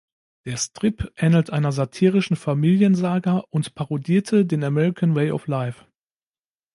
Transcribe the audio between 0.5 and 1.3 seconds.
Strip